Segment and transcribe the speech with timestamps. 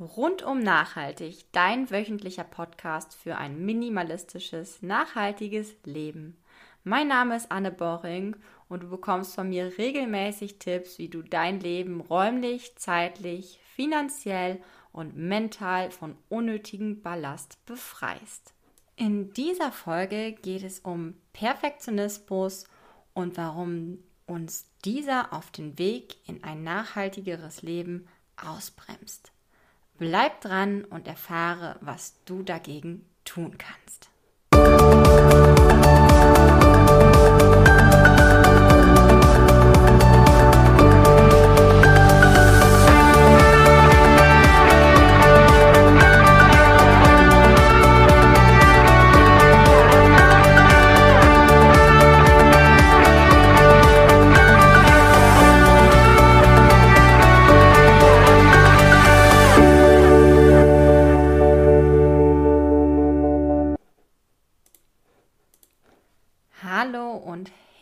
[0.00, 6.36] Rundum nachhaltig, dein wöchentlicher Podcast für ein minimalistisches, nachhaltiges Leben.
[6.84, 8.36] Mein Name ist Anne Boring
[8.68, 15.16] und du bekommst von mir regelmäßig Tipps, wie du dein Leben räumlich, zeitlich, finanziell und
[15.16, 18.54] mental von unnötigem Ballast befreist.
[18.94, 22.68] In dieser Folge geht es um Perfektionismus
[23.14, 28.06] und warum uns dieser auf den Weg in ein nachhaltigeres Leben
[28.36, 29.32] ausbremst.
[29.98, 34.10] Bleib dran und erfahre, was du dagegen tun kannst.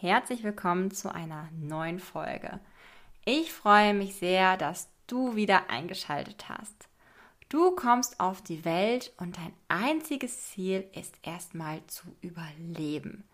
[0.07, 2.61] Herzlich willkommen zu einer neuen Folge.
[3.25, 6.89] Ich freue mich sehr, dass du wieder eingeschaltet hast.
[7.49, 13.25] Du kommst auf die Welt und dein einziges Ziel ist erstmal zu überleben.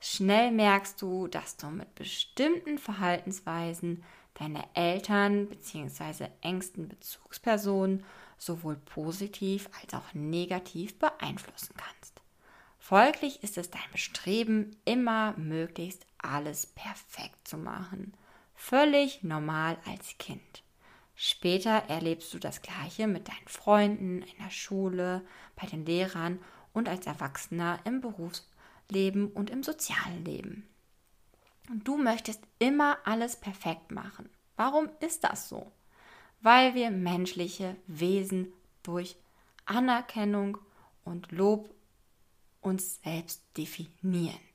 [0.00, 4.02] Schnell merkst du, dass du mit bestimmten Verhaltensweisen
[4.34, 6.30] deine Eltern bzw.
[6.40, 8.04] engsten Bezugspersonen
[8.38, 12.20] sowohl positiv als auch negativ beeinflussen kannst.
[12.80, 18.14] Folglich ist es dein Bestreben, immer möglichst alles perfekt zu machen.
[18.54, 20.62] Völlig normal als Kind.
[21.14, 25.24] Später erlebst du das Gleiche mit deinen Freunden, in der Schule,
[25.56, 26.38] bei den Lehrern
[26.72, 30.68] und als Erwachsener im Berufsleben und im sozialen Leben.
[31.68, 34.30] Und du möchtest immer alles perfekt machen.
[34.56, 35.70] Warum ist das so?
[36.40, 38.52] Weil wir menschliche Wesen
[38.82, 39.16] durch
[39.66, 40.58] Anerkennung
[41.04, 41.74] und Lob
[42.60, 44.47] uns selbst definieren.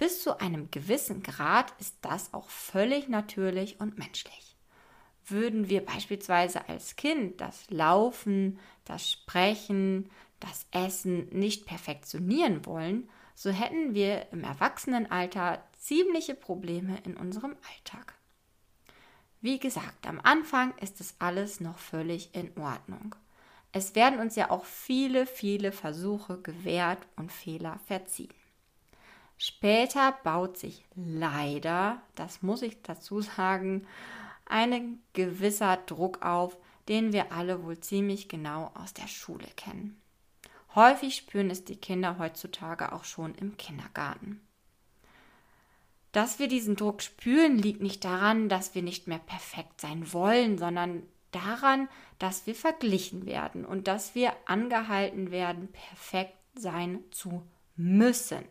[0.00, 4.56] Bis zu einem gewissen Grad ist das auch völlig natürlich und menschlich.
[5.26, 10.08] Würden wir beispielsweise als Kind das Laufen, das Sprechen,
[10.40, 18.14] das Essen nicht perfektionieren wollen, so hätten wir im Erwachsenenalter ziemliche Probleme in unserem Alltag.
[19.42, 23.14] Wie gesagt, am Anfang ist es alles noch völlig in Ordnung.
[23.72, 28.39] Es werden uns ja auch viele, viele Versuche gewährt und Fehler verziehen.
[29.42, 33.86] Später baut sich leider, das muss ich dazu sagen,
[34.44, 36.58] ein gewisser Druck auf,
[36.88, 39.98] den wir alle wohl ziemlich genau aus der Schule kennen.
[40.74, 44.42] Häufig spüren es die Kinder heutzutage auch schon im Kindergarten.
[46.12, 50.58] Dass wir diesen Druck spüren, liegt nicht daran, dass wir nicht mehr perfekt sein wollen,
[50.58, 57.42] sondern daran, dass wir verglichen werden und dass wir angehalten werden, perfekt sein zu
[57.76, 58.44] müssen.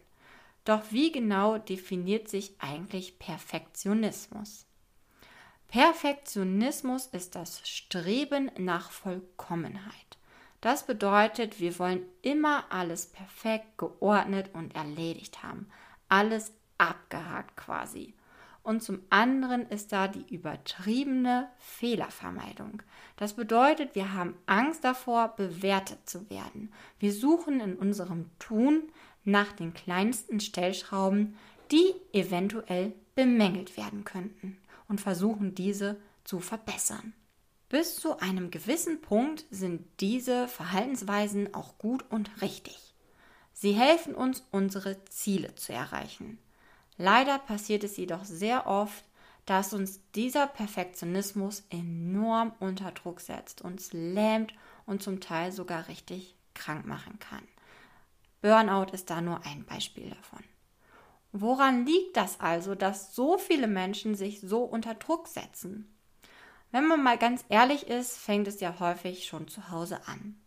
[0.69, 4.67] Doch wie genau definiert sich eigentlich Perfektionismus?
[5.67, 10.19] Perfektionismus ist das Streben nach Vollkommenheit.
[10.61, 15.71] Das bedeutet, wir wollen immer alles perfekt, geordnet und erledigt haben.
[16.07, 18.13] Alles abgehakt quasi
[18.69, 22.83] und zum anderen ist da die übertriebene Fehlervermeidung.
[23.15, 26.71] Das bedeutet, wir haben Angst davor, bewertet zu werden.
[26.99, 28.83] Wir suchen in unserem Tun
[29.23, 31.37] nach den kleinsten Stellschrauben,
[31.71, 34.57] die eventuell bemängelt werden könnten
[34.87, 37.13] und versuchen diese zu verbessern.
[37.69, 42.95] Bis zu einem gewissen Punkt sind diese Verhaltensweisen auch gut und richtig.
[43.53, 46.39] Sie helfen uns, unsere Ziele zu erreichen.
[46.97, 49.03] Leider passiert es jedoch sehr oft,
[49.45, 54.53] dass uns dieser Perfektionismus enorm unter Druck setzt, uns lähmt
[54.85, 57.43] und zum Teil sogar richtig krank machen kann.
[58.41, 60.43] Burnout ist da nur ein Beispiel davon.
[61.31, 65.95] Woran liegt das also, dass so viele Menschen sich so unter Druck setzen?
[66.71, 70.39] Wenn man mal ganz ehrlich ist, fängt es ja häufig schon zu Hause an.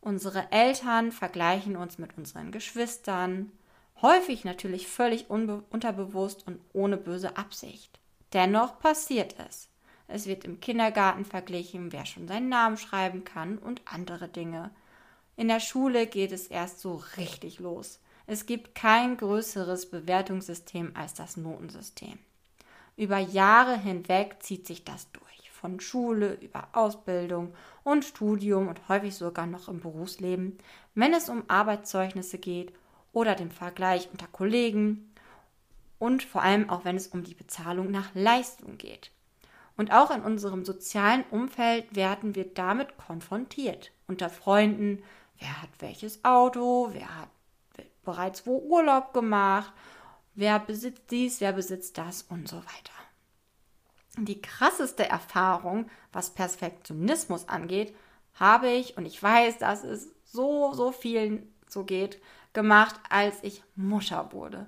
[0.00, 3.52] Unsere Eltern vergleichen uns mit unseren Geschwistern,
[4.02, 7.98] Häufig natürlich völlig unterbewusst und ohne böse Absicht.
[8.32, 9.68] Dennoch passiert es.
[10.08, 14.70] Es wird im Kindergarten verglichen, wer schon seinen Namen schreiben kann und andere Dinge.
[15.36, 18.00] In der Schule geht es erst so richtig los.
[18.26, 22.18] Es gibt kein größeres Bewertungssystem als das Notensystem.
[22.96, 25.50] Über Jahre hinweg zieht sich das durch.
[25.50, 30.58] Von Schule über Ausbildung und Studium und häufig sogar noch im Berufsleben,
[30.94, 32.72] wenn es um Arbeitszeugnisse geht
[33.12, 35.10] oder dem Vergleich unter Kollegen
[35.98, 39.10] und vor allem auch wenn es um die Bezahlung nach Leistung geht.
[39.76, 43.90] Und auch in unserem sozialen Umfeld werden wir damit konfrontiert.
[44.06, 45.02] Unter Freunden,
[45.44, 47.28] wer hat welches Auto, wer hat
[48.04, 49.72] bereits wo Urlaub gemacht,
[50.34, 52.94] wer besitzt dies, wer besitzt das und so weiter.
[54.16, 57.94] Die krasseste Erfahrung, was Perfektionismus angeht,
[58.34, 62.20] habe ich, und ich weiß, dass es so, so vielen so geht,
[62.52, 64.66] gemacht, als ich Mutter wurde.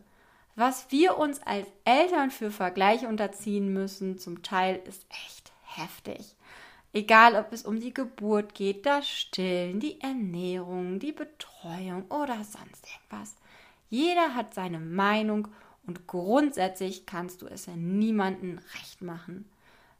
[0.57, 6.35] Was wir uns als Eltern für Vergleiche unterziehen müssen, zum Teil ist echt heftig.
[6.97, 12.87] Egal, ob es um die Geburt geht, das Stillen, die Ernährung, die Betreuung oder sonst
[12.89, 13.37] irgendwas.
[13.91, 15.49] Jeder hat seine Meinung
[15.87, 19.45] und grundsätzlich kannst du es niemandem recht machen.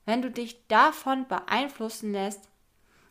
[0.07, 2.49] Wenn du dich davon beeinflussen lässt,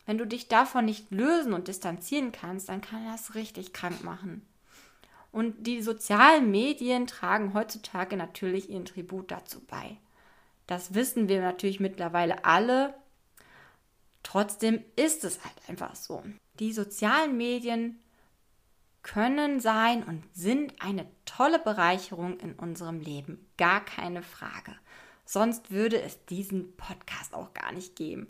[0.04, 4.44] wenn du dich davon nicht lösen und distanzieren kannst, dann kann das richtig krank machen.
[5.30, 9.96] Und die sozialen Medien tragen heutzutage natürlich ihren Tribut dazu bei.
[10.66, 12.92] Das wissen wir natürlich mittlerweile alle,
[14.26, 16.20] Trotzdem ist es halt einfach so.
[16.58, 18.00] Die sozialen Medien
[19.04, 23.46] können sein und sind eine tolle Bereicherung in unserem Leben.
[23.56, 24.74] Gar keine Frage.
[25.24, 28.26] Sonst würde es diesen Podcast auch gar nicht geben.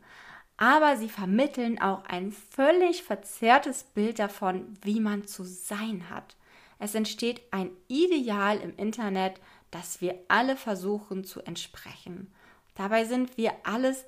[0.59, 6.37] Aber sie vermitteln auch ein völlig verzerrtes Bild davon, wie man zu sein hat.
[6.79, 9.41] Es entsteht ein Ideal im Internet,
[9.71, 12.31] das wir alle versuchen zu entsprechen.
[12.75, 14.05] Dabei sind wir alles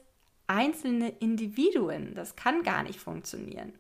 [0.49, 2.15] einzelne Individuen.
[2.15, 3.73] Das kann gar nicht funktionieren.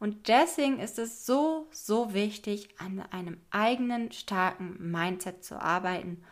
[0.00, 6.24] Und deswegen ist es so, so wichtig, an einem eigenen starken Mindset zu arbeiten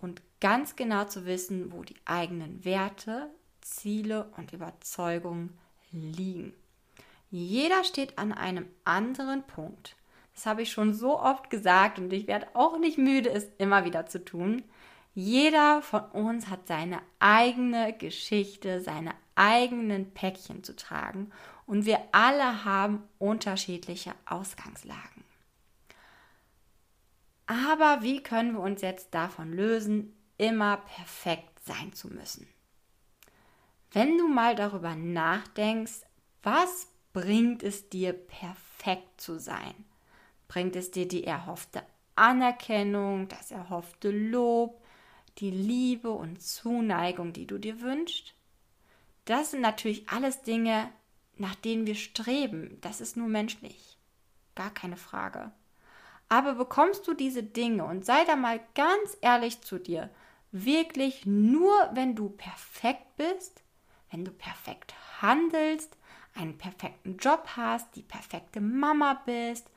[0.00, 3.30] und ganz genau zu wissen, wo die eigenen Werte,
[3.60, 5.56] Ziele und Überzeugungen
[5.92, 6.52] liegen.
[7.30, 9.94] Jeder steht an einem anderen Punkt.
[10.34, 13.84] Das habe ich schon so oft gesagt und ich werde auch nicht müde, es immer
[13.84, 14.62] wieder zu tun.
[15.14, 21.30] Jeder von uns hat seine eigene Geschichte, seine eigenen Päckchen zu tragen
[21.66, 25.24] und wir alle haben unterschiedliche Ausgangslagen.
[27.46, 32.48] Aber wie können wir uns jetzt davon lösen, immer perfekt sein zu müssen?
[33.90, 36.06] Wenn du mal darüber nachdenkst,
[36.42, 39.74] was bringt es dir, perfekt zu sein?
[40.48, 41.82] Bringt es dir die erhoffte
[42.16, 44.81] Anerkennung, das erhoffte Lob,
[45.38, 48.34] die Liebe und Zuneigung, die du dir wünschst?
[49.24, 50.90] Das sind natürlich alles Dinge,
[51.36, 52.78] nach denen wir streben.
[52.80, 53.96] Das ist nur menschlich.
[54.54, 55.52] Gar keine Frage.
[56.28, 60.10] Aber bekommst du diese Dinge und sei da mal ganz ehrlich zu dir,
[60.50, 63.62] wirklich nur, wenn du perfekt bist,
[64.10, 65.96] wenn du perfekt handelst,
[66.34, 69.68] einen perfekten Job hast, die perfekte Mama bist,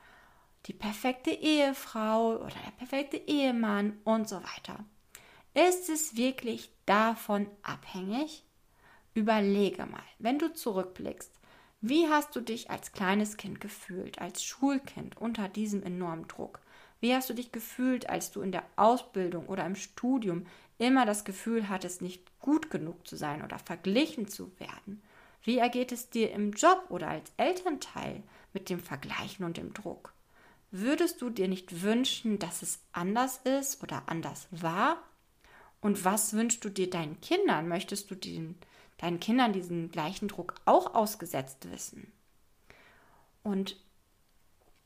[0.66, 4.84] die perfekte Ehefrau oder der perfekte Ehemann und so weiter.
[5.56, 8.44] Ist es wirklich davon abhängig?
[9.14, 11.32] Überlege mal, wenn du zurückblickst,
[11.80, 16.60] wie hast du dich als kleines Kind gefühlt, als Schulkind unter diesem enormen Druck?
[17.00, 21.24] Wie hast du dich gefühlt, als du in der Ausbildung oder im Studium immer das
[21.24, 25.02] Gefühl hattest, nicht gut genug zu sein oder verglichen zu werden?
[25.42, 30.12] Wie ergeht es dir im Job oder als Elternteil mit dem Vergleichen und dem Druck?
[30.70, 34.98] Würdest du dir nicht wünschen, dass es anders ist oder anders war?
[35.86, 37.68] Und was wünschst du dir deinen Kindern?
[37.68, 38.56] Möchtest du den
[38.98, 42.10] deinen Kindern diesen gleichen Druck auch ausgesetzt wissen?
[43.44, 43.76] Und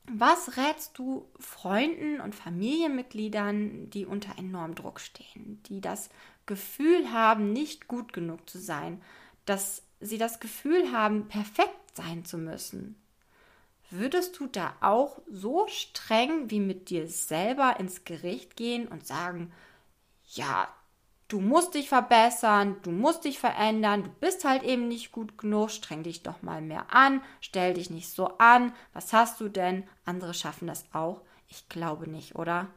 [0.05, 6.11] was rätst du Freunden und Familienmitgliedern, die unter enormem Druck stehen, die das
[6.45, 9.01] Gefühl haben, nicht gut genug zu sein,
[9.47, 12.95] dass sie das Gefühl haben, perfekt sein zu müssen?
[13.89, 19.51] Würdest du da auch so streng wie mit dir selber ins Gericht gehen und sagen,
[20.27, 20.69] ja,
[21.31, 25.71] du musst dich verbessern, du musst dich verändern, du bist halt eben nicht gut genug,
[25.71, 29.85] streng dich doch mal mehr an, stell dich nicht so an, was hast du denn?
[30.05, 31.23] Andere schaffen das auch.
[31.49, 32.69] Ich glaube nicht, oder?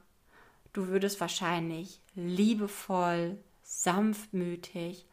[0.71, 5.05] Du würdest wahrscheinlich liebevoll, sanftmütig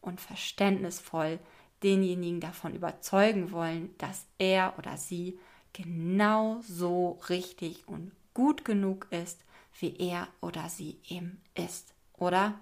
[0.00, 1.38] und verständnisvoll
[1.82, 5.38] denjenigen davon überzeugen wollen, dass er oder sie
[5.74, 9.44] genau so richtig und gut genug ist,
[9.78, 12.58] wie er oder sie eben ist, oder?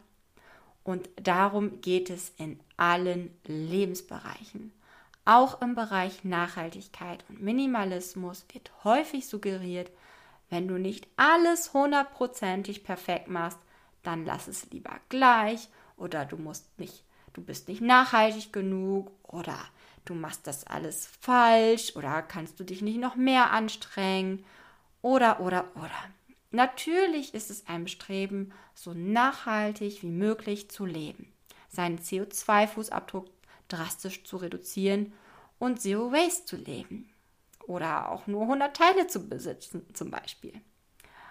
[0.85, 4.73] Und darum geht es in allen Lebensbereichen.
[5.25, 9.91] Auch im Bereich Nachhaltigkeit und Minimalismus wird häufig suggeriert,
[10.51, 13.59] wenn du nicht alles hundertprozentig perfekt machst,
[14.03, 19.57] dann lass es lieber gleich oder du musst nicht, du bist nicht nachhaltig genug oder
[20.05, 24.45] du machst das alles falsch oder kannst du dich nicht noch mehr anstrengen
[25.01, 25.91] oder oder oder.
[26.55, 31.33] Natürlich ist es ein Bestreben, so nachhaltig wie möglich zu leben.
[31.69, 33.27] seinen CO2-Fußabdruck
[33.67, 35.13] drastisch zu reduzieren
[35.59, 37.11] und Zero Waste zu leben.
[37.67, 40.53] Oder auch nur 100 Teile zu besitzen zum Beispiel.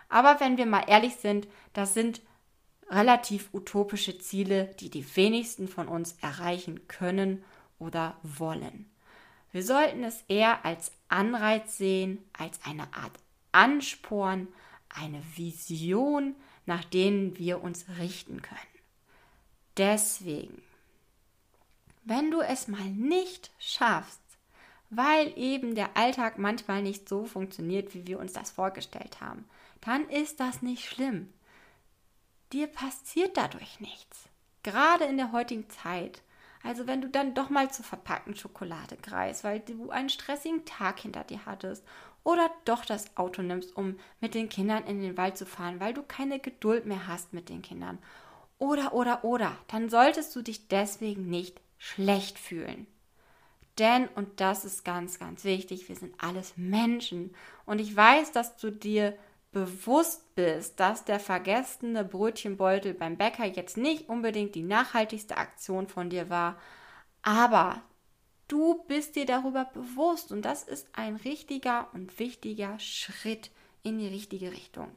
[0.09, 2.19] Aber wenn wir mal ehrlich sind, das sind
[2.89, 7.45] relativ utopische Ziele, die die wenigsten von uns erreichen können
[7.79, 8.91] oder wollen.
[9.53, 13.13] Wir sollten es eher als Anreiz sehen, als eine Art
[13.53, 14.49] Ansporn,
[14.95, 16.35] eine Vision,
[16.65, 18.59] nach denen wir uns richten können.
[19.77, 20.61] Deswegen,
[22.03, 24.19] wenn du es mal nicht schaffst,
[24.89, 29.45] weil eben der Alltag manchmal nicht so funktioniert, wie wir uns das vorgestellt haben,
[29.81, 31.33] dann ist das nicht schlimm.
[32.51, 34.29] Dir passiert dadurch nichts.
[34.61, 36.21] Gerade in der heutigen Zeit.
[36.61, 40.99] Also wenn du dann doch mal zur verpackten Schokolade greifst, weil du einen stressigen Tag
[40.99, 41.83] hinter dir hattest
[42.23, 45.93] oder doch das Auto nimmst, um mit den Kindern in den Wald zu fahren, weil
[45.93, 47.99] du keine Geduld mehr hast mit den Kindern.
[48.59, 52.87] Oder, oder, oder, dann solltest du dich deswegen nicht schlecht fühlen.
[53.77, 57.35] Denn, und das ist ganz, ganz wichtig, wir sind alles Menschen.
[57.65, 59.17] Und ich weiß, dass du dir
[59.51, 66.09] bewusst bist, dass der vergessene Brötchenbeutel beim Bäcker jetzt nicht unbedingt die nachhaltigste Aktion von
[66.09, 66.57] dir war,
[67.21, 67.81] aber
[68.53, 73.49] du bist dir darüber bewusst und das ist ein richtiger und wichtiger Schritt
[73.81, 74.91] in die richtige Richtung.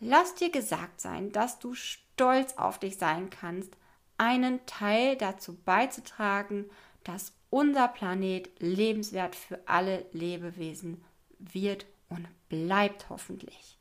[0.00, 3.76] Lass dir gesagt sein, dass du stolz auf dich sein kannst,
[4.18, 6.68] einen Teil dazu beizutragen,
[7.04, 11.04] dass unser Planet lebenswert für alle Lebewesen
[11.38, 13.78] wird und bleibt hoffentlich.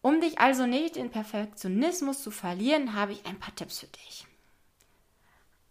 [0.00, 4.27] Um dich also nicht in Perfektionismus zu verlieren, habe ich ein paar Tipps für dich.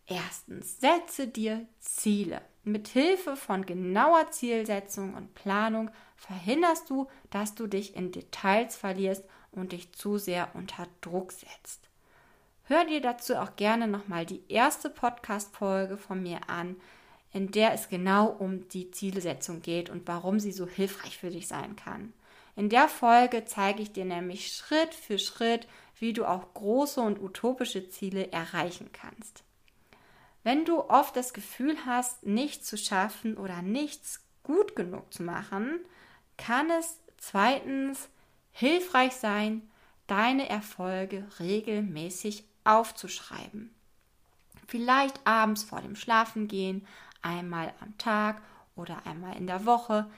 [0.07, 2.41] Erstens, setze dir Ziele.
[2.63, 9.25] Mit Hilfe von genauer Zielsetzung und Planung verhinderst du, dass du dich in Details verlierst
[9.51, 11.89] und dich zu sehr unter Druck setzt.
[12.63, 16.77] Hör dir dazu auch gerne nochmal die erste Podcast-Folge von mir an,
[17.33, 21.47] in der es genau um die Zielsetzung geht und warum sie so hilfreich für dich
[21.47, 22.13] sein kann.
[22.55, 25.67] In der Folge zeige ich dir nämlich Schritt für Schritt,
[25.99, 29.43] wie du auch große und utopische Ziele erreichen kannst.
[30.47, 35.81] Wenn du oft das Gefühl hast, nichts zu schaffen oder nichts gut genug zu machen,
[36.37, 38.07] kann es zweitens
[38.53, 39.69] hilfreich sein,
[40.07, 43.75] deine Erfolge regelmäßig aufzuschreiben.
[44.67, 46.87] Vielleicht abends vor dem Schlafengehen
[47.21, 48.41] einmal am Tag
[48.77, 50.09] oder einmal in der Woche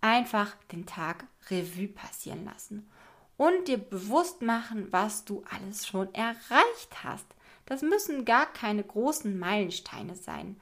[0.00, 2.90] einfach den Tag Revue passieren lassen
[3.36, 7.26] und dir bewusst machen, was du alles schon erreicht hast.
[7.66, 10.60] Das müssen gar keine großen Meilensteine sein.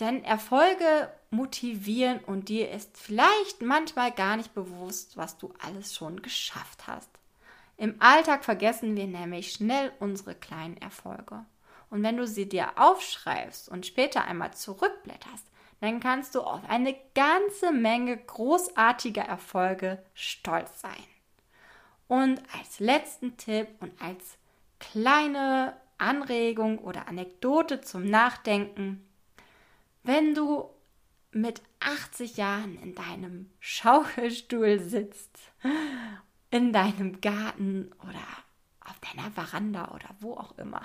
[0.00, 6.20] Denn Erfolge motivieren und dir ist vielleicht manchmal gar nicht bewusst, was du alles schon
[6.22, 7.08] geschafft hast.
[7.76, 11.44] Im Alltag vergessen wir nämlich schnell unsere kleinen Erfolge.
[11.90, 15.46] Und wenn du sie dir aufschreibst und später einmal zurückblätterst,
[15.80, 20.92] dann kannst du auf eine ganze Menge großartiger Erfolge stolz sein.
[22.08, 24.38] Und als letzten Tipp und als
[24.78, 29.04] kleine Anregung oder Anekdote zum Nachdenken,
[30.02, 30.68] wenn du
[31.32, 35.38] mit 80 Jahren in deinem Schaukelstuhl sitzt,
[36.50, 38.20] in deinem Garten oder
[38.80, 40.82] auf deiner Veranda oder wo auch immer,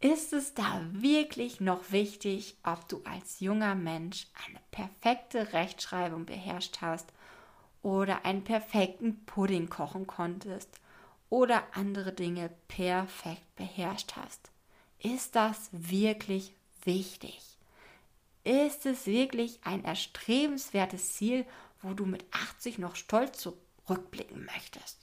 [0.00, 6.78] ist es da wirklich noch wichtig, ob du als junger Mensch eine perfekte Rechtschreibung beherrscht
[6.80, 7.12] hast
[7.82, 10.80] oder einen perfekten Pudding kochen konntest
[11.30, 14.50] oder andere Dinge perfekt beherrscht hast?
[14.98, 16.52] Ist das wirklich
[16.84, 17.40] wichtig?
[18.44, 21.46] Ist es wirklich ein erstrebenswertes Ziel,
[21.82, 24.98] wo du mit 80 noch stolz zurückblicken möchtest?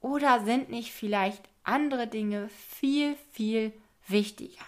[0.00, 3.72] Oder sind nicht vielleicht andere Dinge viel, viel
[4.06, 4.64] wichtiger.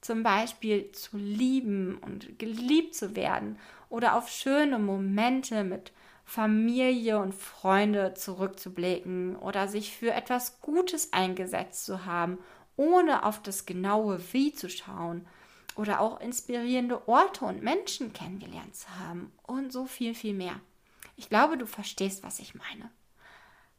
[0.00, 5.92] Zum Beispiel zu lieben und geliebt zu werden oder auf schöne Momente mit
[6.28, 12.36] Familie und Freunde zurückzublicken oder sich für etwas Gutes eingesetzt zu haben,
[12.76, 15.26] ohne auf das genaue Wie zu schauen
[15.74, 20.60] oder auch inspirierende Orte und Menschen kennengelernt zu haben und so viel, viel mehr.
[21.16, 22.90] Ich glaube, du verstehst, was ich meine.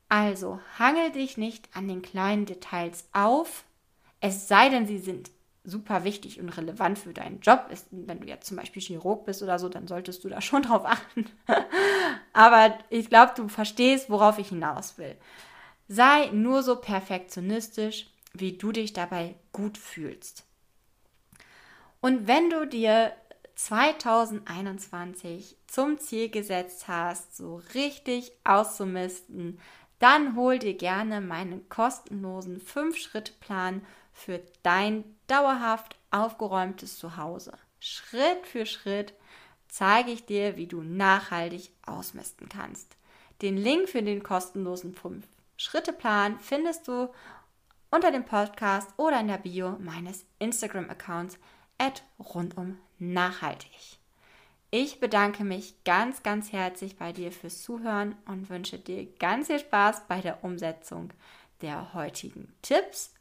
[0.08, 3.63] Also, hangel dich nicht an den kleinen Details auf,
[4.22, 5.29] es sei denn, sie sind
[5.69, 7.67] super wichtig und relevant für deinen Job.
[7.71, 10.63] Ist, wenn du jetzt zum Beispiel Chirurg bist oder so, dann solltest du da schon
[10.63, 11.25] drauf achten.
[12.33, 15.15] Aber ich glaube, du verstehst, worauf ich hinaus will.
[15.88, 20.45] Sei nur so perfektionistisch, wie du dich dabei gut fühlst.
[22.01, 23.13] Und wenn du dir
[23.55, 29.59] 2021 zum Ziel gesetzt hast, so richtig auszumisten,
[29.99, 37.57] dann hol dir gerne meinen kostenlosen 5-Schritt-Plan für dein dauerhaft aufgeräumtes Zuhause.
[37.79, 39.13] Schritt für Schritt
[39.67, 42.98] zeige ich dir, wie du nachhaltig ausmisten kannst.
[43.41, 47.09] Den Link für den kostenlosen 5-Schritte-Plan findest du
[47.91, 51.38] unter dem Podcast oder in der Bio meines Instagram-Accounts
[51.77, 54.00] at rundum nachhaltig.
[54.71, 59.59] Ich bedanke mich ganz, ganz herzlich bei dir fürs Zuhören und wünsche dir ganz viel
[59.59, 61.12] Spaß bei der Umsetzung
[61.62, 63.13] der heutigen Tipps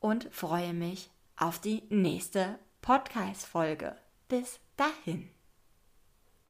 [0.00, 3.96] und freue mich auf die nächste Podcast-Folge.
[4.28, 5.35] Bis dahin.